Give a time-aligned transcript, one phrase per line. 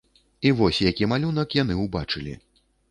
[0.45, 2.33] І вось які малюнак яны ўбачылі.